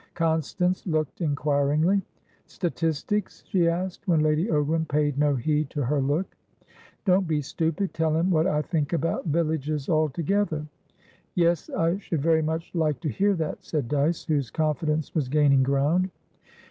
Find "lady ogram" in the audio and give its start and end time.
4.21-4.87